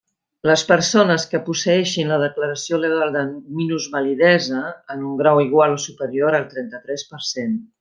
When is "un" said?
5.11-5.21